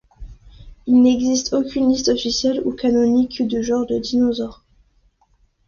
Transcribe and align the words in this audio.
Il 0.87 0.99
n'existe 1.03 1.53
aucune 1.53 1.87
liste 1.89 2.07
officielle 2.07 2.63
ou 2.65 2.71
canonique 2.73 3.47
de 3.47 3.61
genres 3.61 3.85
de 3.85 3.99
dinosaures. 3.99 4.63